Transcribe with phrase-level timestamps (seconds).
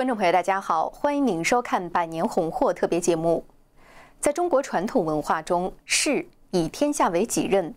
[0.00, 3.44] 观众朋友，大家好，欢迎您收看《百年红货》特别节目。
[4.18, 7.74] 在中国传统文化中，士以天下为己任，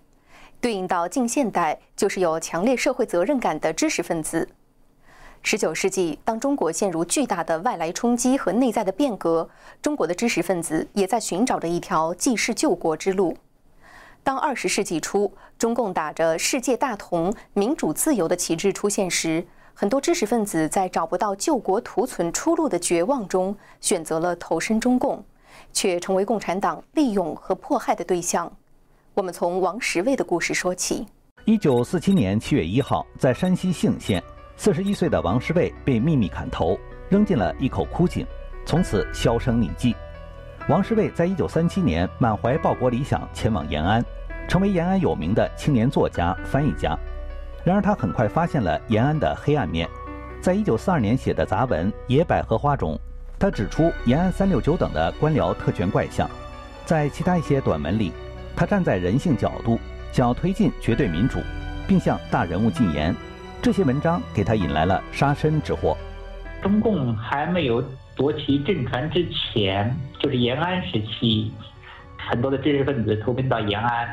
[0.62, 4.48] 对应到近现代，就是有强烈社会责任感的知识分子。
[5.42, 9.50] 十九世纪，当中国陷入巨大的外来冲击和内在的变革，
[9.82, 13.36] 中国的知识分子也在寻找着一条济世救国之路。
[14.24, 15.30] 当二十世纪初，
[15.60, 25.24] 中共打着世界大同、民主自由的旗帜出现时，很多知识分子在找不到救国图存出路的绝望中，选择了投身中共，
[25.72, 28.52] 却成为共产党利用和迫害的对象。
[29.16, 31.06] 我们从王石卫的故事说起。
[31.46, 34.24] 一九四七年七月一号，在山西兴县，
[34.56, 36.78] 四十一岁的王石卫被秘密砍头，
[37.10, 38.26] 扔进了一口枯井，
[38.66, 39.96] 从此销声匿迹。
[40.70, 44.06] 王石卫在一九三七年满怀报国理想，前往延安，
[44.48, 46.98] 成为延安有名的青年作家、翻译家。
[47.64, 49.88] 然而，他很快发现了延安的黑暗面。
[50.42, 53.00] 在一九四二年写的杂文《野百合花》中，
[53.40, 56.30] 他指出延安三六九等的官僚特权怪象。
[56.84, 58.12] 在其他一些短文里，
[58.54, 59.80] 他站在人性角度，
[60.12, 61.40] 想要推进绝对民主，
[61.88, 63.16] 并向大人物进言。
[63.62, 65.96] 这些文章给他引来了杀身之祸。
[66.62, 67.82] 中共还没有
[68.14, 71.54] 夺其政权之前，就是延安时期，
[72.18, 74.10] 很多的知识分子投奔到延安。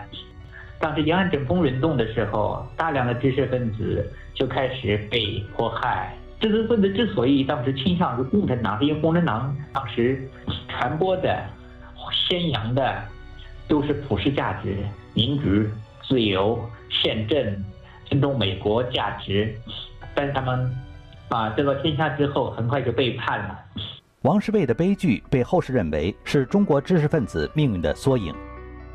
[0.80, 6.16] 当时延安整风运动的时候，大量的知识分子就开始被迫害。
[6.40, 10.26] 知识分子之所以当时倾向于共产党，是因为共产党当时
[10.68, 11.38] 传播的、
[12.10, 13.02] 宣扬的
[13.68, 14.74] 都是普世价值、
[15.12, 15.68] 民主、
[16.08, 16.58] 自由、
[16.88, 17.62] 宪政、
[18.06, 19.54] 尊重美国价值。
[20.14, 20.74] 但是他们
[21.28, 23.58] 啊得到天下之后，很快就背叛了。
[24.22, 28.34] 王石卫的悲剧被后世认为是中国知识分子命运的缩影。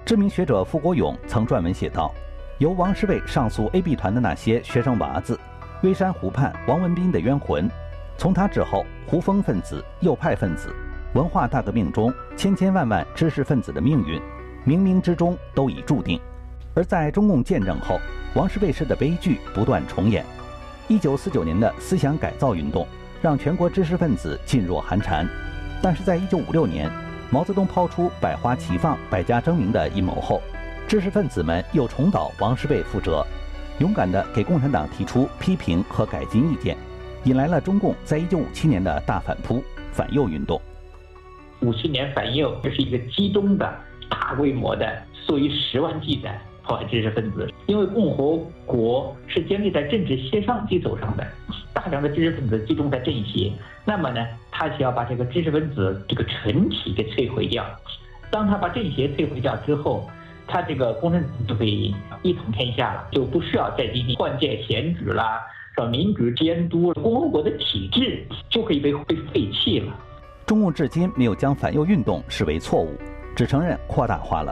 [0.06, 2.14] 知名学者傅国勇曾撰文写道
[2.60, 5.40] ：“由王师卫上诉 A、B 团的那些学生娃子，
[5.82, 7.68] 微山湖畔王文斌的冤魂，
[8.16, 10.72] 从他之后，胡风分子、右派分子，
[11.16, 14.22] 文化大革命中千千万万知识分子的命运，
[14.64, 16.22] 冥冥之中都已注定。
[16.76, 18.00] 而在中共建政后，
[18.36, 20.24] 王师卫式的悲剧不断重演。
[20.88, 22.88] 一九四九年的思想改造运动，
[23.24, 25.28] 让全国知识分子噤若寒蝉，
[25.82, 26.92] 但是在一九五六年。”
[27.32, 30.42] 毛泽东抛出百花齐放、百家争鸣的阴谋后，
[30.88, 33.26] 知识分子们又重蹈王石卫覆辙，
[33.80, 36.78] 勇敢地给共产党提出批评和改进意见，
[37.24, 40.62] 引来了中共在一九五七年的大反扑、反右运动。
[41.62, 43.74] 五七年反右，这是一个集中的
[44.10, 44.88] 大规模的，
[45.26, 46.30] 数以十万计的
[46.64, 47.52] 迫害知识分子。
[47.66, 51.26] 因为共和国是建立在政治协商基础上的，
[51.86, 53.52] 大量的知识分子集中在政协，
[53.86, 54.26] 那么呢？
[54.52, 57.64] 他需要把这个知识分子这个群体给摧毁掉。
[58.32, 60.10] 当他把政协摧毁掉之后，
[60.48, 61.94] 他这个共产党就可以
[62.24, 65.40] 一统天下了，就不需要再进行换届选举啦，
[65.76, 65.88] 是吧？
[65.88, 69.94] 民主监督共和国的体制就可以被被废弃了。
[70.48, 72.98] 中共至今没有将反右运动视为错误，
[73.36, 74.52] 只承认扩大化了。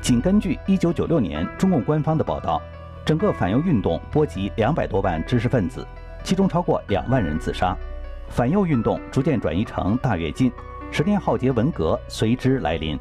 [0.00, 2.60] 仅根据1996年中共官方的报道，
[3.04, 5.86] 整个反右运动波及两百多万知识分子，
[6.24, 7.76] 其中超过两万人自杀。
[8.28, 10.50] 反右运动逐渐转移成大跃进，
[10.90, 12.98] 十年浩劫文革随之来临。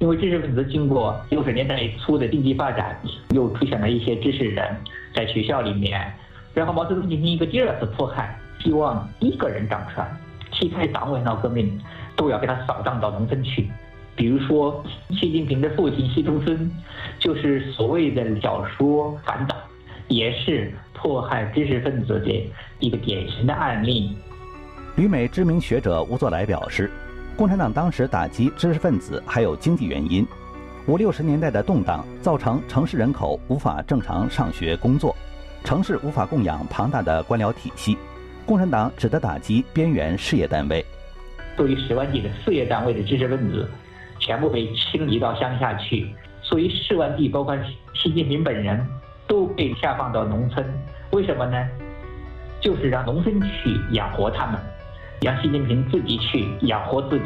[0.00, 4.76] 因为知识分子经过六十年代初的经济发展，又出现了一些知识人
[5.14, 6.12] 在学校里面，
[6.52, 10.04] 然后毛泽东进行一个第二次迫害，希望一个人掌权，
[10.52, 11.80] 其他党委闹革命
[12.16, 13.70] 都要给他扫荡到农村去。
[14.16, 16.70] 比如说，习近平的父亲习仲勋，
[17.20, 19.56] 就是所谓的小说反党，
[20.08, 20.72] 也是
[21.04, 24.16] 迫害知识分子的一个典型的案例。
[24.96, 26.90] 旅美知名学者吴作来表示，
[27.36, 30.26] 共产党当时打击知识分子还有经济原因。
[30.86, 35.14] 五六十年代的动荡造成城市人口无法正常上学工作，
[35.62, 37.98] 城市无法供养庞大的官僚体系，
[38.46, 40.82] 共产党只得打击边缘事业单位。
[41.54, 43.68] 作为十万计的事业单位的知识分子，
[44.18, 46.06] 全部被清理到乡下去。
[46.40, 47.54] 所以十万计，包括
[47.94, 48.86] 习近平本人，
[49.26, 50.64] 都被下放到农村。
[51.14, 51.56] 为什么呢？
[52.60, 54.60] 就是让农村去养活他们。
[55.22, 57.24] 让习近平自己去养活自己。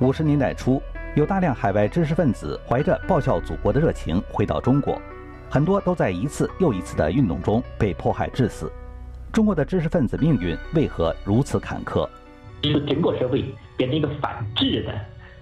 [0.00, 0.82] 五十年代初，
[1.14, 5.00] 有大量海外知识分子怀着报效祖国的热情回到中国，
[5.48, 8.70] 很多都在一次又一次的运动中被迫害致死。
[9.32, 12.08] 中国的知识分子命运为何如此坎坷？
[12.64, 13.44] 是整个社会
[13.76, 14.92] 变成一个反智的、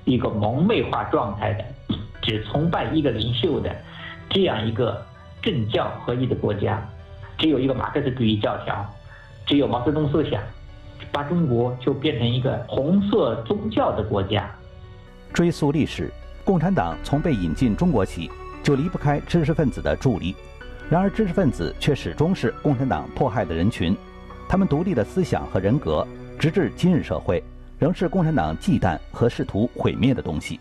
[0.04, 1.64] 一个蒙昧化状态的、
[2.20, 3.74] 只崇拜一个领袖的
[4.28, 5.02] 这样一个
[5.40, 6.86] 政教合一的国家，
[7.42, 8.88] 只有一个马克思主义教条，
[9.44, 10.40] 只有毛泽东思想。
[11.10, 14.48] 把中国就变成一个红色宗教的国家。
[15.32, 16.10] 追溯历史，
[16.44, 18.30] 共产党从被引进中国起，
[18.62, 20.34] 就离不开知识分子的助力。
[20.88, 23.94] 然而，知识分子却始终是共产党迫害的人群。
[24.48, 26.06] 他们独立的思想和人格，
[26.38, 27.42] 直至今日社会，
[27.78, 30.60] 仍是共产党忌惮和试图毁灭的东西。